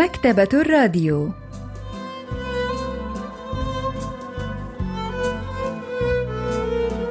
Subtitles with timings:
[0.00, 1.30] مكتبة الراديو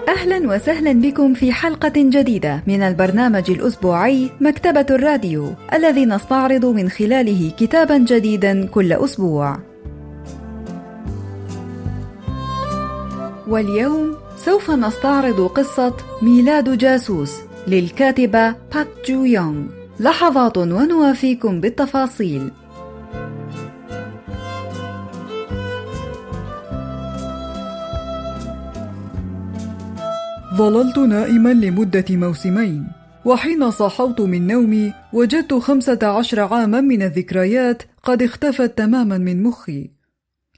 [0.08, 7.52] أهلا وسهلا بكم في حلقة جديدة من البرنامج الأسبوعي مكتبة الراديو الذي نستعرض من خلاله
[7.60, 9.58] كتابا جديدا كل أسبوع.
[13.48, 19.64] واليوم سوف نستعرض قصة ميلاد جاسوس للكاتبة باك جو يونغ.
[20.00, 22.52] لحظات ونوافيكم بالتفاصيل.
[30.60, 32.88] ظللت نائما لمدة موسمين
[33.26, 39.92] وحين صحوت من نومي وجدت خمسة عشر عاما من الذكريات قد اختفت تماما من مخي.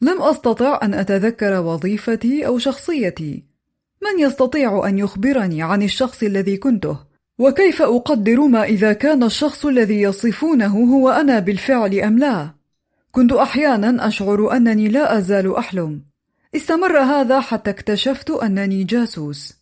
[0.01, 3.43] لم أستطع أن أتذكر وظيفتي أو شخصيتي.
[4.01, 6.97] من يستطيع أن يخبرني عن الشخص الذي كنته؟
[7.39, 12.49] وكيف أقدر ما إذا كان الشخص الذي يصفونه هو أنا بالفعل أم لا؟
[13.11, 16.01] كنت أحيانا أشعر أنني لا أزال أحلم.
[16.55, 19.60] استمر هذا حتى اكتشفت أنني جاسوس.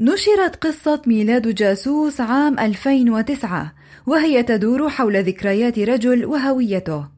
[0.00, 3.72] نشرت قصة ميلاد جاسوس عام 2009
[4.06, 7.08] وهي تدور حول ذكريات رجل وهويته.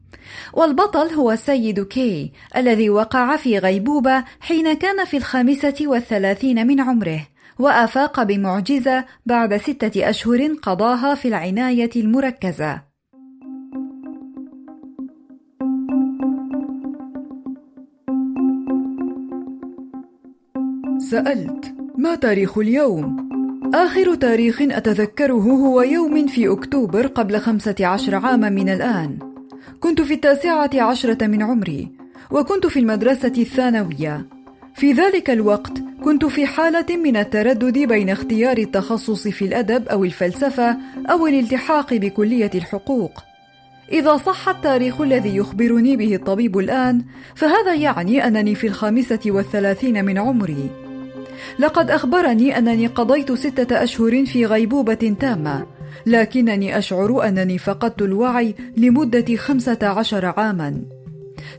[0.53, 7.27] والبطل هو السيد كي الذي وقع في غيبوبة حين كان في الخامسة والثلاثين من عمره
[7.59, 12.81] وأفاق بمعجزة بعد ستة أشهر قضاها في العناية المركزة.
[21.09, 23.29] سألت ما تاريخ اليوم؟
[23.73, 29.19] آخر تاريخ أتذكره هو يوم في أكتوبر قبل خمسة عشر عاما من الآن.
[29.79, 31.91] كنت في التاسعة عشرة من عمري
[32.31, 34.27] وكنت في المدرسة الثانوية.
[34.75, 40.77] في ذلك الوقت كنت في حالة من التردد بين اختيار التخصص في الأدب أو الفلسفة
[41.09, 43.11] أو الالتحاق بكلية الحقوق.
[43.91, 47.01] إذا صح التاريخ الذي يخبرني به الطبيب الآن
[47.35, 50.90] فهذا يعني أنني في الخامسة والثلاثين من عمري.
[51.59, 55.65] لقد أخبرني أنني قضيت ستة أشهر في غيبوبة تامة
[56.05, 60.81] لكنني أشعر أنني فقدت الوعي لمدة خمسة عشر عاما.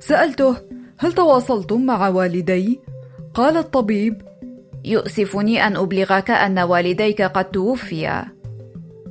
[0.00, 0.56] سألته
[0.98, 2.81] هل تواصلتم مع والدي؟
[3.34, 4.22] قال الطبيب
[4.84, 8.25] يؤسفني أن أبلغك أن والديك قد توفيا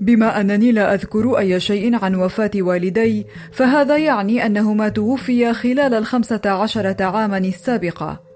[0.02, 6.42] بما أنني لا أذكر أي شيء عن وفاة والدي فهذا يعني أنهما توفيا خلال الخمسة
[6.46, 8.31] عشرة عاما السابقة.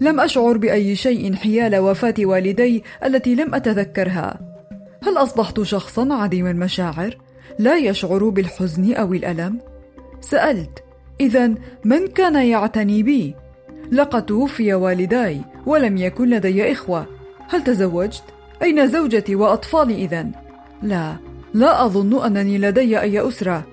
[0.00, 4.40] لم أشعر بأي شيء حيال وفاة والدي التي لم أتذكرها
[5.02, 7.16] هل أصبحت شخصا عديم المشاعر
[7.58, 9.58] لا يشعر بالحزن أو الألم؟
[10.20, 10.84] سألت
[11.20, 11.54] إذا
[11.84, 13.34] من كان يعتني بي؟
[13.92, 17.06] لقد توفي والداي ولم يكن لدي إخوة
[17.48, 18.24] هل تزوجت؟
[18.62, 20.26] أين زوجتي وأطفالي إذا؟
[20.82, 21.16] لا
[21.54, 23.64] لا أظن أنني لدي أي أسرة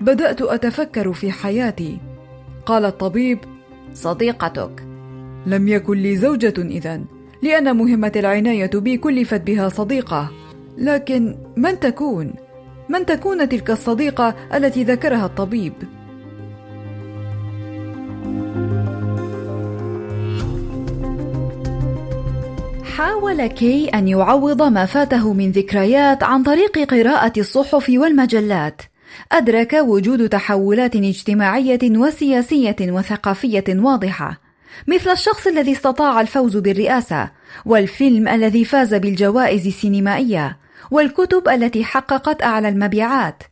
[0.00, 1.98] بدأت أتفكر في حياتي
[2.66, 3.38] قال الطبيب
[3.94, 4.85] صديقتك
[5.46, 7.00] لم يكن لي زوجة إذا
[7.42, 10.30] لأن مهمة العناية بي كلفت بها صديقة
[10.78, 12.34] لكن من تكون؟
[12.88, 15.72] من تكون تلك الصديقة التي ذكرها الطبيب؟
[22.96, 28.82] حاول كي أن يعوض ما فاته من ذكريات عن طريق قراءة الصحف والمجلات.
[29.32, 34.45] أدرك وجود تحولات اجتماعية وسياسية وثقافية واضحة،
[34.86, 37.30] مثل الشخص الذي استطاع الفوز بالرئاسة،
[37.64, 40.56] والفيلم الذي فاز بالجوائز السينمائية،
[40.90, 43.42] والكتب التي حققت أعلى المبيعات.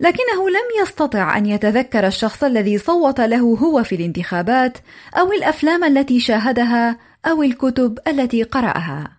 [0.00, 4.78] لكنه لم يستطع أن يتذكر الشخص الذي صوت له هو في الانتخابات،
[5.18, 9.17] أو الأفلام التي شاهدها، أو الكتب التي قرأها.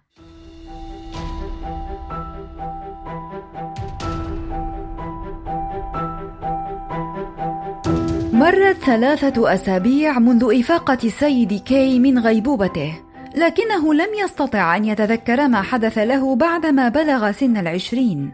[8.40, 13.02] مرت ثلاثة أسابيع منذ إفاقة السيد كي من غيبوبته،
[13.36, 18.34] لكنه لم يستطع أن يتذكر ما حدث له بعدما بلغ سن العشرين.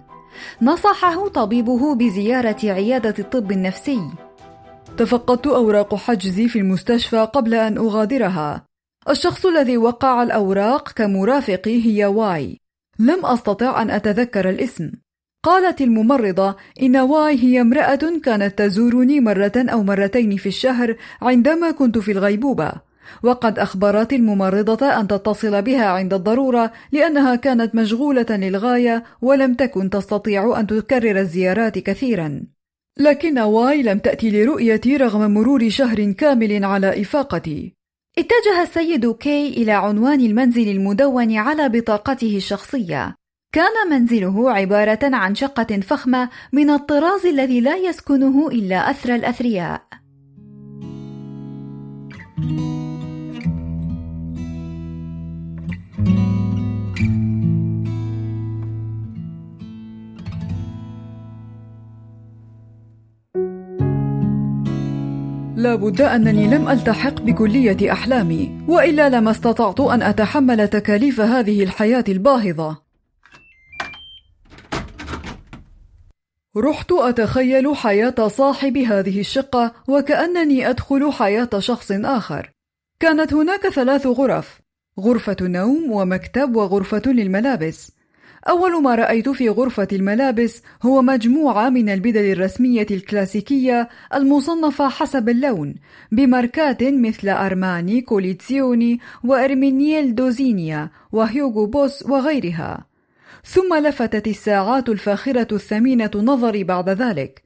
[0.61, 4.01] نصحه طبيبه بزيارة عيادة الطب النفسي.
[4.97, 8.65] تفقدت أوراق حجزي في المستشفى قبل أن أغادرها.
[9.09, 12.57] الشخص الذي وقع الأوراق كمرافقي هي واي.
[12.99, 14.91] لم أستطع أن أتذكر الاسم.
[15.45, 21.97] قالت الممرضة إن واي هي امرأة كانت تزورني مرة أو مرتين في الشهر عندما كنت
[21.97, 22.71] في الغيبوبة،
[23.23, 30.59] وقد أخبرت الممرضة أن تتصل بها عند الضرورة لأنها كانت مشغولة للغاية ولم تكن تستطيع
[30.59, 32.43] أن تكرر الزيارات كثيرا.
[32.99, 37.73] لكن واي لم تأتي لرؤيتي رغم مرور شهر كامل على إفاقتي.
[38.17, 43.15] اتجه السيد كي إلى عنوان المنزل المدون على بطاقته الشخصية.
[43.55, 49.81] كان منزله عبارة عن شقة فخمة من الطراز الذي لا يسكنه إلا أثرى الأثرياء.
[65.55, 72.03] لا بد أنني لم ألتحق بكلية أحلامي وإلا لما استطعت أن أتحمل تكاليف هذه الحياة
[72.09, 72.84] الباهظة
[76.57, 82.51] رحت أتخيل حياة صاحب هذه الشقة وكأنني أدخل حياة شخص آخر.
[82.99, 84.61] كانت هناك ثلاث غرف
[84.99, 87.91] غرفة نوم ومكتب وغرفة للملابس.
[88.49, 95.75] أول ما رأيت في غرفة الملابس هو مجموعة من البدل الرسمية الكلاسيكية المصنفة حسب اللون
[96.11, 102.94] بماركات مثل أرماني كوليتسيوني وإرمينيجيلدو زينيا وهيوغو بوس وغيرها.
[103.45, 107.43] ثم لفتت الساعات الفاخرة الثمينة نظري بعد ذلك.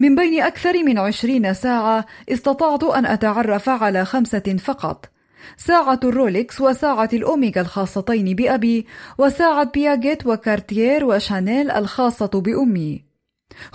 [0.00, 5.10] من بين أكثر من عشرين ساعة استطعت أن أتعرف على خمسة فقط.
[5.56, 8.86] ساعة الرولكس وساعة الأوميغا الخاصتين بأبي
[9.18, 13.04] وساعة بياجيت وكارتير وشانيل الخاصة بأمي.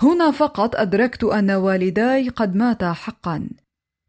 [0.00, 3.48] هنا فقط أدركت أن والداي قد ماتا حقا.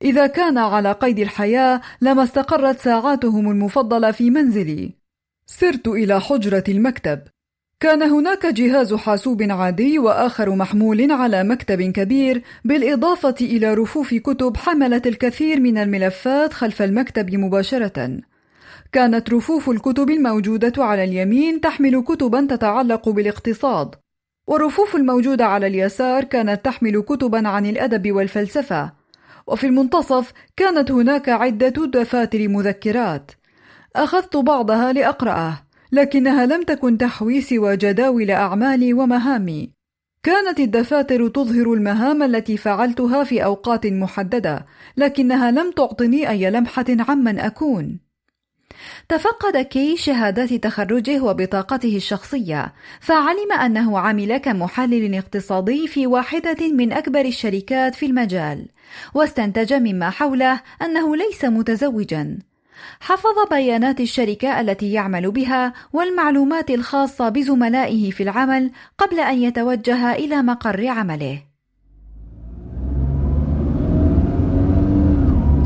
[0.02, 4.94] إذا كان على قيد الحياة لما استقرت ساعاتهم المفضلة في منزلي.
[5.46, 7.20] سرت إلى حجرة المكتب.
[7.80, 15.08] كان هناك جهاز حاسوب عادي وآخر محمول على مكتب كبير بالإضافة إلى رفوف كتب حملت
[15.08, 18.20] الكثير من الملفات خلف المكتب مباشرة.
[18.92, 23.96] كانت رفوف الكتب الموجودة على اليمين تحمل كتبا تتعلق بالاقتصاد
[24.48, 28.92] والرفوف الموجوده على اليسار كانت تحمل كتبا عن الأدب والفلسفة.
[29.48, 33.32] وفي المنتصف كانت هناك عدة دفاتر مذكرات.
[33.96, 35.69] أخذت بعضها لأقرأه.
[35.92, 39.72] لكنها لم تكن تحوي سوى جداول أعمالي ومهامي.
[40.24, 44.66] كانت الدفاتر تظهر المهام التي فعلتها في أوقات محددة،
[44.98, 48.00] لكنها لم تعطني أي لمحة عمن أكون.
[49.10, 57.22] تفقد كي شهادات تخرجه وبطاقته الشخصية، فعلم أنه عمل كمحلل اقتصادي في واحدة من أكبر
[57.26, 58.68] الشركات في المجال،
[59.14, 62.40] واستنتج مما حوله أنه ليس متزوجًا.
[63.00, 70.42] حفظ بيانات الشركة التي يعمل بها والمعلومات الخاصة بزملائه في العمل قبل أن يتوجه إلى
[70.42, 71.42] مقر عمله.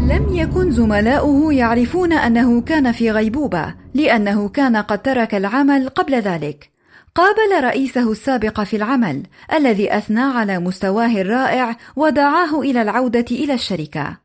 [0.10, 6.74] لم يكن زملاؤه يعرفون أنه كان في غيبوبة، لأنه كان قد ترك العمل قبل ذلك.
[7.16, 9.24] قابل رئيسه السابق في العمل
[9.54, 14.22] الذي أثنى على مستواه الرائع ودعاه إلى العودة إلى الشركة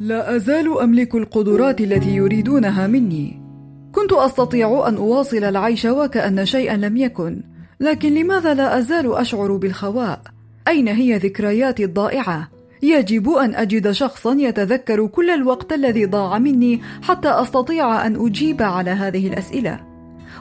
[0.00, 3.42] لا أزال أملك القدرات التي يريدونها مني.
[3.92, 7.42] كنت أستطيع أن أواصل العيش وكأن شيئا لم يكن،
[7.80, 10.20] لكن لماذا لا أزال أشعر بالخواء؟
[10.68, 12.48] أين هي ذكرياتي الضائعة؟
[12.82, 18.90] يجب أن أجد شخصا يتذكر كل الوقت الذي ضاع مني حتى أستطيع أن أجيب على
[18.90, 19.85] هذه الأسئلة.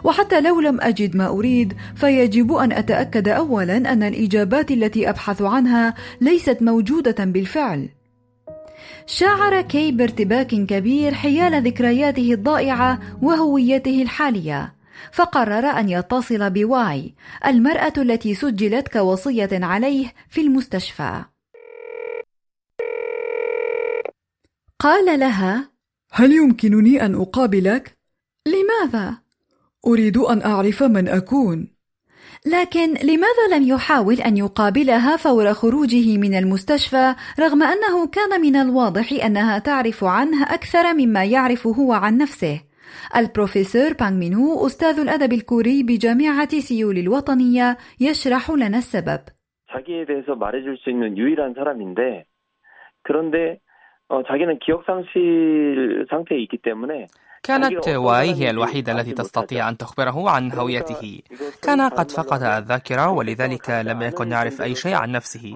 [0.06, 5.94] وحتى لو لم أجد ما أريد فيجب أن أتأكد أولا أن الإجابات التي أبحث عنها
[6.21, 7.90] ليست موجودة بالفعل.
[9.06, 14.76] شعر كي بارتباك كبير حيال ذكرياته الضائعة وهويته الحالية
[15.12, 17.14] فقرر أن يتصل بواي
[17.45, 21.24] المرأة التي سجلت كوصية عليه في المستشفى
[24.80, 25.69] قال لها
[26.12, 27.97] هل يمكنني أن أقابلك؟
[28.47, 29.25] لماذا؟
[29.87, 31.69] أريد أن أعرف من أكون
[32.46, 39.25] لكن لماذا لم يحاول أن يقابلها فور خروجه من المستشفى رغم أنه كان من الواضح
[39.25, 42.60] أنها تعرف عنه أكثر مما يعرف هو عن نفسه؟
[43.17, 49.20] البروفيسور بانغ مينو أستاذ الأدب الكوري بجامعة سيول الوطنية يشرح لنا السبب.
[49.72, 52.25] 자기에 대해서 말해줄 수 있는 유일한 사람인데
[53.03, 53.60] 그런데
[54.08, 57.06] 어, 자기는 기억 상실 상태에 있기 때문에
[57.45, 61.21] كانت واي هي الوحيدة التي تستطيع أن تخبره عن هويته.
[61.61, 65.56] كان قد فقد الذاكرة ولذلك لم يكن يعرف أي شيء عن نفسه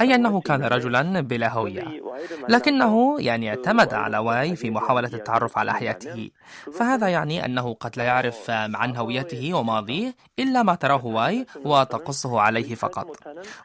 [0.00, 2.02] أي أنه كان رجلا بلا هوية.
[2.48, 6.30] لكنه يعني اعتمد على واي في محاولة التعرف على حياته.
[6.78, 12.74] فهذا يعني أنه قد لا يعرف عن هويته وماضيه إلا ما تراه واي وتقصه عليه
[12.74, 13.16] فقط.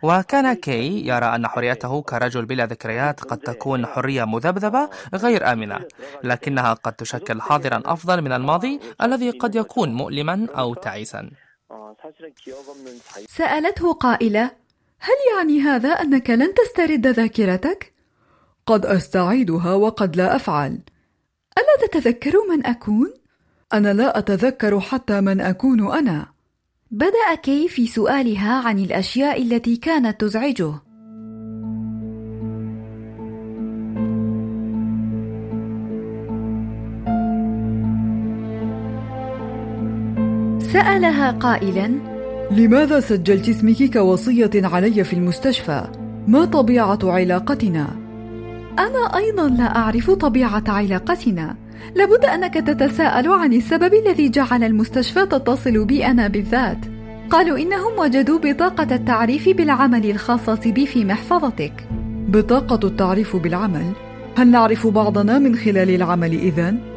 [0.04, 5.80] وكان كي يرى أن حريته كرجل بلا ذكريات قد تكون حرية مذبذبة غير آمنة.
[6.24, 11.30] لكنها قد تشكل حاضرا أفضل من الماضي الذي قد يكون مؤلما أو تعيسا
[13.28, 14.52] سألته قائلة:
[15.00, 17.94] هل يعني هذا أنك لن تسترد ذاكرتك؟
[18.66, 20.80] قد أستعيدها وقد لا أفعل.
[21.58, 23.14] ألا تتذكر من أكون؟
[23.74, 26.28] أنا لا أتذكر حتى من أكون أنا.
[26.92, 30.89] بدأ كي في سؤالها عن الأشياء التي كانت تزعجه.
[40.74, 41.92] سألها قائلا:
[42.52, 45.88] لماذا سجلت اسمك كوصية علي في المستشفى؟
[46.28, 47.88] ما طبيعة علاقتنا؟
[48.80, 51.56] أنا أيضا لا أعرف طبيعة علاقتنا.
[51.96, 56.86] لابد أنك تتساءل عن السبب الذي جعل المستشفى تتصل بي أنا بالذات.
[57.30, 61.74] قالوا إنهم وجدوا بطاقة التعريف بالعمل الخاصة بي في محفظتك.
[62.28, 63.92] بطاقة التعريف بالعمل؟
[64.38, 66.89] هل نعرف بعضنا من خلال العمل إذن؟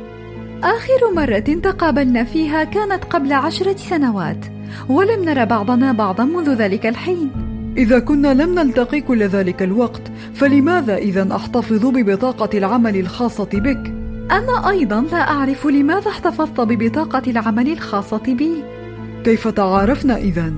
[0.62, 4.47] آخر مرة تقابلنا فيها كانت قبل عشرة سنوات
[4.88, 7.31] ولم نرى بعضنا بعضا منذ ذلك الحين
[7.76, 10.02] إذا كنا لم نلتقي كل ذلك الوقت
[10.35, 13.95] فلماذا إذا أحتفظ ببطاقة العمل الخاصة بك؟
[14.31, 18.64] أنا أيضا لا أعرف لماذا احتفظت ببطاقة العمل الخاصة بي
[19.25, 20.52] كيف تعارفنا إذا؟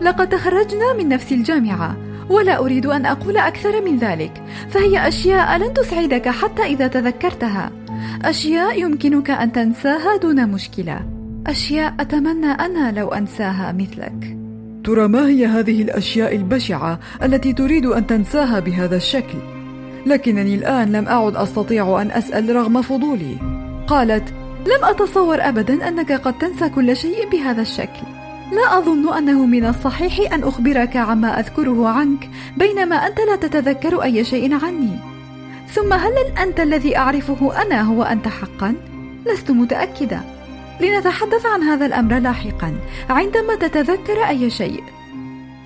[0.00, 1.96] لقد تخرجنا من نفس الجامعة
[2.30, 7.83] ولا أريد أن أقول أكثر من ذلك فهي أشياء لن تسعدك حتى إذا تذكرتها
[8.24, 11.00] أشياء يمكنك أن تنساها دون مشكلة.
[11.46, 14.36] أشياء أتمنى أنا لو أنساها مثلك.
[14.84, 19.38] ترى ما هي هذه الأشياء البشعة التي تريد أن تنساها بهذا الشكل؟
[20.06, 23.36] لكنني الآن لم أعد أستطيع أن أسأل رغم فضولي.
[23.86, 24.28] قالت
[24.66, 28.06] لم أتصور أبدا أنك قد تنسى كل شيء بهذا الشكل.
[28.52, 34.24] لا أظن أنه من الصحيح أن أخبرك عما أذكره عنك بينما أنت لا تتذكر أي
[34.24, 35.13] شيء عني.
[35.67, 38.75] ثم هل أنت الذي أعرفه أنا هو أنت حقا؟
[39.25, 40.21] لست متأكدة
[40.81, 42.73] لنتحدث عن هذا الأمر لاحقا
[43.09, 44.83] عندما تتذكر أي شيء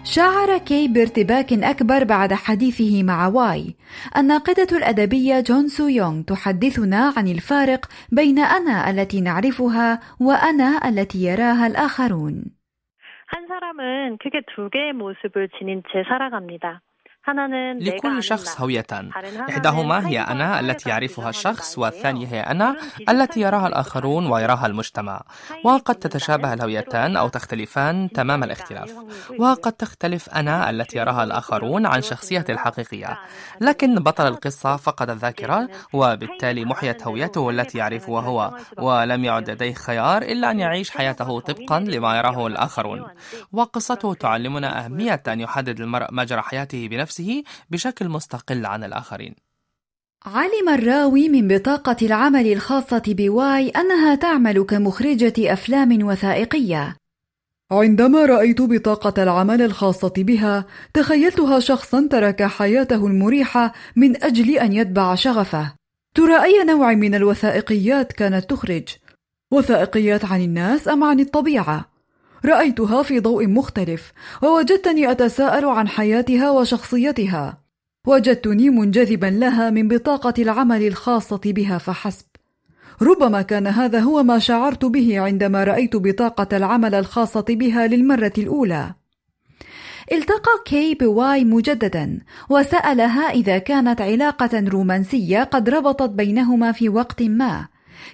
[0.03, 3.75] شعر كي بارتباك أكبر بعد حديثه مع واي
[4.18, 11.68] الناقدة الأدبية جون سو يونغ تحدثنا عن الفارق بين أنا التي نعرفها وأنا التي يراها
[11.68, 12.44] الآخرون
[13.34, 16.82] 한 사람은 크게 두 개의 모습을 지닌 채 살아갑니다.
[17.81, 18.87] لكل شخص هوية
[19.51, 22.77] إحداهما هي أنا التي يعرفها الشخص والثانية هي أنا
[23.09, 25.23] التي يراها الآخرون ويراها المجتمع
[25.65, 28.95] وقد تتشابه الهويتان أو تختلفان تمام الاختلاف
[29.39, 33.19] وقد تختلف أنا التي يراها الآخرون عن شخصيته الحقيقية
[33.61, 38.57] لكن بطل القصة فقد الذاكرة وبالتالي محيت هويته التي يعرفها هو.
[38.79, 43.07] ولم يعد لديه خيار إلا أن يعيش حياته طبقا لما يراه الآخرون
[43.53, 49.35] وقصته تعلمنا أهمية أن يحدد المرء مجرى حياته بنفسه نفسه بشكل مستقل عن الآخرين
[50.27, 56.97] علم الراوي من بطاقة العمل الخاصة بواي أنها تعمل كمخرجة أفلام وثائقية.
[57.71, 65.15] عندما رأيت بطاقة العمل الخاصة بها، تخيلتها شخصا ترك حياته المريحة من أجل أن يتبع
[65.15, 65.75] شغفه.
[66.15, 68.89] ترى أي نوع من الوثائقيات كانت تخرج؟
[69.53, 71.98] وثائقيات عن الناس أم عن الطبيعة؟
[72.45, 77.59] رأيتها في ضوء مختلف ووجدتني أتساءل عن حياتها وشخصيتها.
[78.07, 82.26] وجدتني منجذبا لها من بطاقة العمل الخاصة بها فحسب.
[83.02, 88.95] ربما كان هذا هو ما شعرت به عندما رأيت بطاقة العمل الخاصة بها للمرة الأولى.
[90.12, 92.18] التقى كي بواي مجددا
[92.50, 97.68] وسألها إذا كانت علاقة رومانسية قد ربطت بينهما في وقت ما.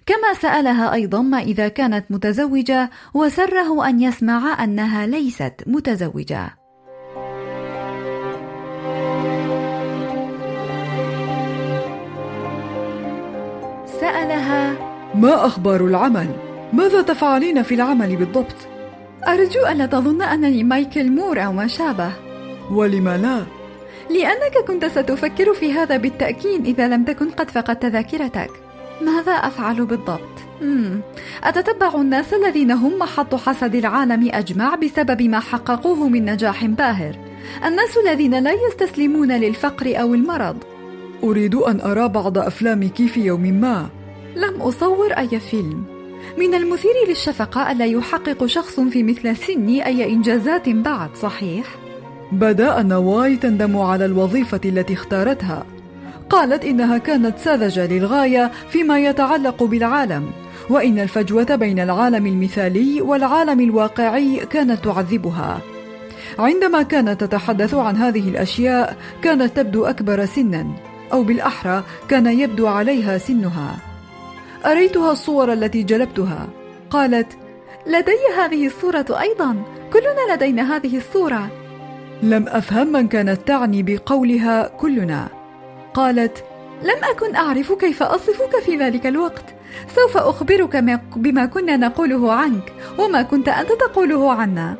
[0.06, 6.56] كما سألها أيضا ما إذا كانت متزوجة وسره أن يسمع أنها ليست متزوجة.
[14.00, 14.76] سألها:
[15.14, 16.28] ما أخبار العمل؟
[16.72, 18.56] ماذا تفعلين في العمل بالضبط؟
[19.28, 22.12] أرجو ألا تظن أنني مايكل مور أو ما شابه.
[22.70, 23.44] ولم لا؟
[24.10, 28.50] لأنك كنت ستفكر في هذا بالتأكيد إذا لم تكن قد فقدت ذاكرتك.
[29.02, 31.00] ماذا أفعل بالضبط؟ مم.
[31.44, 37.16] أتتبع الناس الذين هم محط حسد العالم أجمع بسبب ما حققوه من نجاح باهر
[37.64, 40.56] الناس الذين لا يستسلمون للفقر أو المرض
[41.24, 43.88] أريد أن أرى بعض أفلامك في يوم ما
[44.36, 45.84] لم أصور أي فيلم
[46.38, 51.66] من المثير للشفقة ألا يحقق شخص في مثل سني أي إنجازات بعد صحيح؟
[52.32, 55.66] بدا أن واي تندم على الوظيفة التي اختارتها
[56.30, 60.30] قالت إنها كانت ساذجة للغاية فيما يتعلق بالعالم
[60.70, 65.60] وإن الفجوة بين العالم المثالي والعالم الواقعي كانت تعذبها.
[66.38, 70.66] عندما كانت تتحدث عن هذه الأشياء كانت تبدو أكبر سنا
[71.12, 73.76] أو بالأحرى كان يبدو عليها سنها.
[74.66, 76.48] أريتها الصور التي جلبتها.
[76.90, 77.26] قالت
[77.86, 79.56] لدي هذه الصورة أيضا
[79.92, 81.48] كلنا لدينا هذه الصورة.
[82.22, 85.28] لم أفهم من كانت تعني بقولها كلنا.
[85.94, 86.44] قالت
[86.82, 89.44] لم أكن أعرف كيف أصفك في ذلك الوقت.
[89.96, 90.76] سوف أخبرك
[91.16, 94.76] بما كنا نقوله عنك وما كنت أنت تقوله عنا.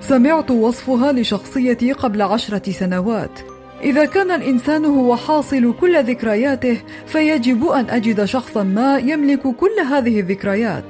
[0.00, 3.40] سمعت وصفها لشخصيتي قبل عشرة سنوات.
[3.82, 10.20] إذا كان الإنسان هو حاصل كل ذكرياته فيجب أن أجد شخصا ما يملك كل هذه
[10.20, 10.84] الذكريات.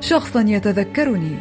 [0.00, 1.36] شخصا يتذكرني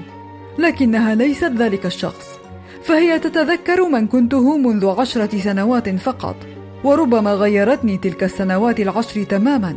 [0.58, 2.40] لكنها ليست ذلك الشخص.
[2.84, 6.36] فهي تتذكر من كنته منذ عشرة سنوات فقط.
[6.84, 9.76] وربما غيرتني تلك السنوات العشر تماما.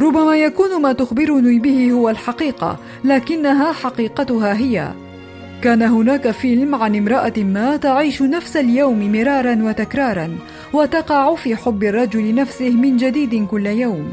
[0.00, 4.88] ربما يكون ما تخبرني به هو الحقيقة لكنها حقيقتها هي.
[5.62, 10.38] كان هناك فيلم عن امرأة ما تعيش نفس اليوم مرارا وتكرارا
[10.72, 14.12] وتقع في حب الرجل نفسه من جديد كل يوم.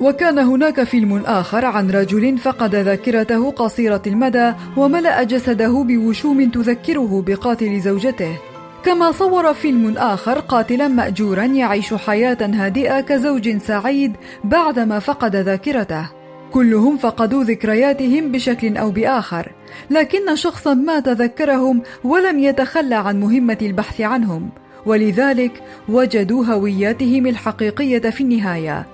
[0.00, 7.80] وكان هناك فيلم آخر عن رجل فقد ذاكرته قصيرة المدى وملأ جسده بوشوم تذكره بقاتل
[7.80, 8.38] زوجته.
[8.84, 14.12] كما صور فيلم آخر قاتلا مأجورا يعيش حياة هادئة كزوج سعيد
[14.44, 16.08] بعدما فقد ذاكرته.
[16.52, 19.52] كلهم فقدوا ذكرياتهم بشكل أو بآخر
[19.90, 24.50] لكن شخصا ما تذكرهم ولم يتخلى عن مهمة البحث عنهم
[24.86, 28.86] ولذلك وجدوا هوياتهم الحقيقية في النهاية.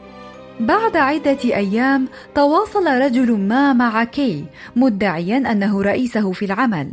[0.60, 4.44] بعد عدة أيام تواصل رجل ما مع كي
[4.76, 6.92] مدعيا أنه رئيسه في العمل.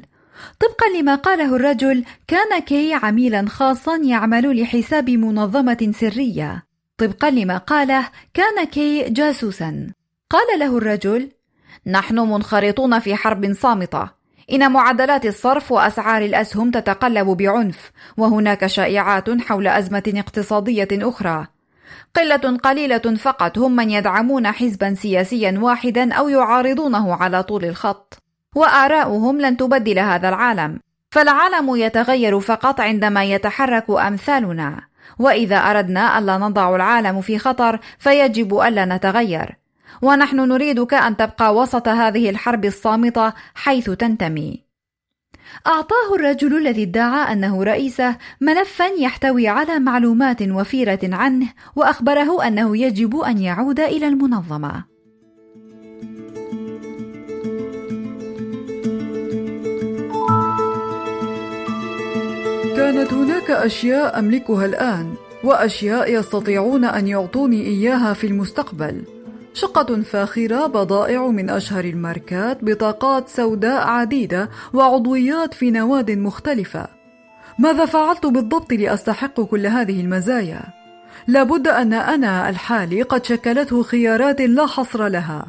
[0.60, 6.64] طبقا لما قاله الرجل كان كي عميلا خاصا يعمل لحساب منظمة سرية.
[6.98, 9.94] طبقا لما قاله كان كي جاسوسا.
[10.30, 11.32] قال له الرجل
[11.86, 14.10] نحن منخرطون في حرب صامتة.
[14.52, 21.48] إن معدلات الصرف وأسعار الأسهم تتقلب بعنف وهناك شائعات حول أزمة اقتصادية أخرى.
[22.16, 28.27] قلة قليلة فقط هم من يدعمون حزبا سياسيا واحدا أو يعارضونه على طول الخط.
[28.56, 30.80] وآراؤهم لن تبدل هذا العالم.
[31.12, 34.82] فالعالم يتغير فقط عندما يتحرك أمثالنا.
[35.20, 39.58] وإذا أردنا ألا نضع العالم في خطر فيجب ألا نتغير.
[40.02, 44.64] ونحن نريدك أن تبقى وسط هذه الحرب الصامتة حيث تنتمي.
[45.68, 53.20] أعطاه الرجل الذي ادعى أنه رئيسه ملفا يحتوي على معلومات وفيرة عنه وأخبره أنه يجب
[53.20, 54.97] أن يعود إلى المنظمة.
[63.48, 69.04] هناك أشياء أملكها الآن، وأشياء يستطيعون أن يعطوني إياها في المستقبل.
[69.54, 76.88] شقة فاخرة بضائع من أشهر الماركات بطاقات سوداء عديدة وعضويات في نواد مختلفة
[77.60, 80.62] ماذا فعلت بالضبط لأستحق كل هذه المزايا؟
[81.28, 85.46] لابد أن أنا الحالي قد شكلته خيارات لا حصر لها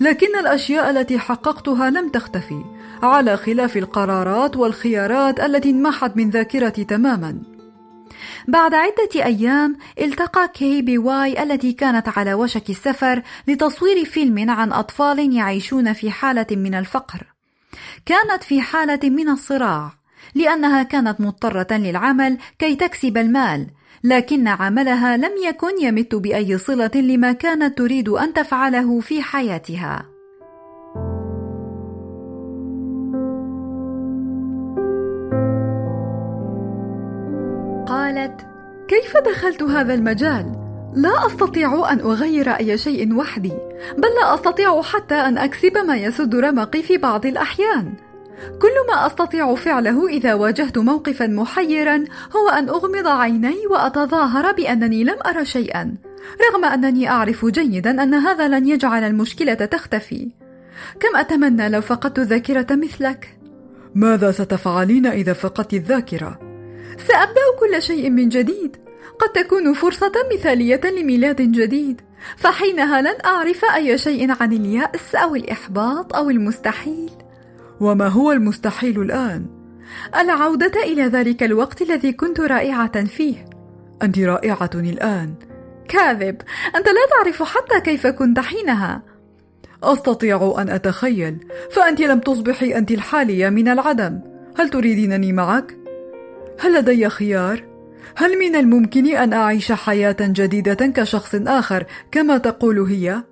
[0.00, 2.64] لكن الأشياء التي حققتها لم تختفي
[3.02, 7.54] على خلاف القرارات والخيارات التي انمحت من ذاكرتي تماما
[8.48, 15.32] بعد عدة أيام التقى كي بواي التي كانت على وشك السفر لتصوير فيلم عن أطفال
[15.36, 17.34] يعيشون في حالة من الفقر.
[18.06, 19.92] كانت في حالة من الصراع
[20.34, 23.66] لأنها كانت مضطرة للعمل كي تكسب المال،
[24.04, 30.13] لكن عملها لم يكن يمت بأي صلة لما كانت تريد أن تفعله في حياتها.
[38.14, 38.46] قالت
[38.88, 40.52] كيف دخلت هذا المجال؟
[40.94, 43.52] لا أستطيع أن أغير أي شيء وحدي
[43.98, 47.94] بل لا أستطيع حتى أن أكسب ما يسد رمقي في بعض الأحيان.
[48.62, 52.04] كل ما أستطيع فعله إذا واجهت موقفا محيرا
[52.36, 55.94] هو أن أغمض عيني وأتظاهر بأنني لم أر شيئا
[56.50, 60.28] رغم أنني أعرف جيدا أن هذا لن يجعل المشكلة تختفي.
[61.00, 63.38] كم أتمنى لو فقدت الذاكرة مثلك؟
[63.94, 66.53] ماذا ستفعلين إذا فقدت الذاكرة؟
[66.98, 68.76] سأبدأ كل شيء من جديد.
[69.18, 72.00] قد تكون فرصة مثالية لميلاد جديد.
[72.36, 77.10] فحينها لن أعرف أي شيء عن اليأس أو الإحباط أو المستحيل.
[77.80, 79.46] وما هو المستحيل الآن؟
[80.20, 83.44] العودة إلى ذلك الوقت الذي كنت رائعة فيه.
[84.02, 85.34] أنت رائعة الآن.
[85.88, 86.36] كاذب!
[86.76, 89.02] أنت لا تعرف حتى كيف كنت حينها.
[89.82, 91.38] أستطيع أن أتخيل.
[91.70, 94.20] فأنت لم تصبحي أنت الحالية من العدم.
[94.58, 95.83] هل تريدينني معك؟
[96.60, 97.64] هل لدي خيار؟
[98.16, 103.22] هل من الممكن أن أعيش حياة جديدة كشخص آخر كما تقول هي؟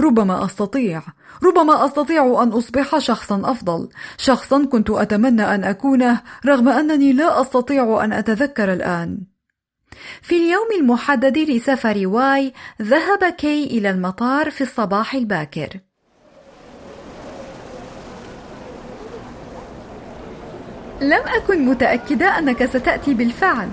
[0.00, 1.02] ربما أستطيع.
[1.44, 3.88] ربما أستطيع أن أصبح شخصا أفضل.
[4.16, 9.18] شخصا كنت أتمنى أن أكونه رغم أنني لا أستطيع أن أتذكر الآن.
[10.22, 12.52] في اليوم المحدد لسفر واي
[12.82, 15.80] ذهب كي إلى المطار في الصباح الباكر.
[21.00, 23.70] لم أكن متأكدة أنك ستأتي بالفعل.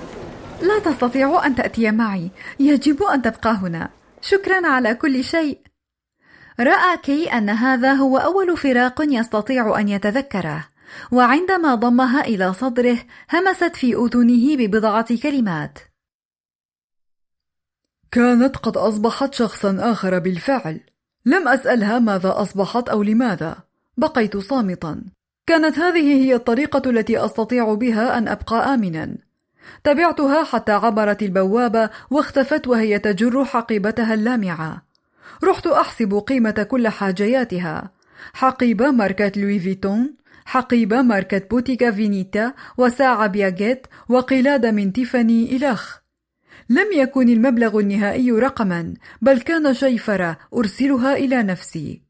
[0.61, 2.31] لا تستطيع أن تأتي معي.
[2.59, 3.89] يجب أن تبقى هنا.
[4.21, 5.59] شكرا على كل شيء.
[6.59, 10.67] رأى كي أن هذا هو أول فراق يستطيع أن يتذكره.
[11.11, 12.97] وعندما ضمها إلى صدره
[13.33, 15.79] همست في أذنه ببضعة كلمات.
[18.11, 20.79] كانت قد أصبحت شخصا آخر بالفعل.
[21.25, 23.57] لم أسألها ماذا أصبحت أو لماذا.
[23.97, 25.03] بقيت صامتا.
[25.47, 29.17] كانت هذه هي الطريقة التي أستطيع بها أن أبقى آمنا.
[29.83, 34.85] تبعتها حتى عبرت البوابة واختفت وهي تجر حقيبتها اللامعة.
[35.43, 37.91] رحت أحسب قيمة كل حاجياتها.
[38.33, 45.97] حقيبة ماركة لوي فيتون حقيبة ماركة بوتيغا فينيتا وساعة بياجيت وقلادة من تيفاني إلخ
[46.69, 52.02] لم يكن المبلغ النهائي رقما بل كان شيفرة أرسلها إلى نفسي.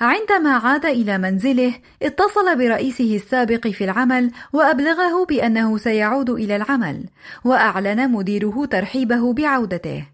[0.00, 7.04] عندما عاد إلى منزله اتصل برئيسه السابق في العمل وأبلغه بأنه سيعود إلى العمل
[7.44, 10.06] وأعلن مديره ترحيبه بعودته.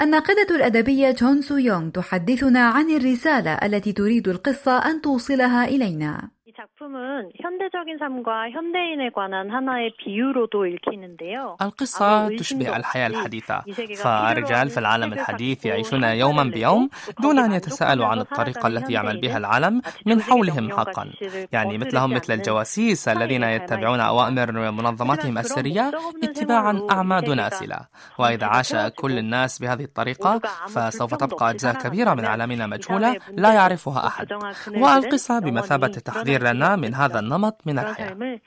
[0.00, 6.35] الناقدة الأدبية جون سو يونغ تحدثنا عن الرسالة التي تريد القصة أن توصلها إلينا.
[6.57, 11.55] 작품은 현대적인 삶과 현대인에 관한 하나의 비유로도 읽히는데요.
[11.61, 13.59] القصة تشبه الحياة الحديثة
[14.03, 16.89] فالرجال في العالم الحديث يعيشون يوما بيوم
[17.19, 21.11] دون أن يتساءلوا عن الطريقة التي يعمل بها العالم من حولهم حقا
[21.51, 25.91] يعني مثلهم مثل الجواسيس الذين يتبعون أوامر منظماتهم السرية
[26.23, 27.79] اتباعا أعمى دون أسئلة
[28.19, 34.07] وإذا عاش كل الناس بهذه الطريقة فسوف تبقى أجزاء كبيرة من عالمنا مجهولة لا يعرفها
[34.07, 34.27] أحد
[34.67, 38.40] والقصة بمثابة تحذير لنا من هذا النمط من الحياة.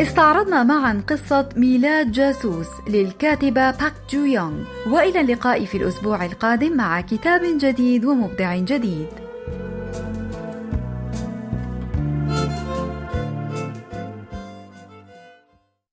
[0.00, 7.00] استعرضنا معا قصة ميلاد جاسوس للكاتبة باك جو يونغ وإلى اللقاء في الأسبوع القادم مع
[7.00, 9.21] كتاب جديد ومبدع جديد.